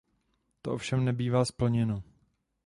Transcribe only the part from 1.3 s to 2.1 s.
splněno.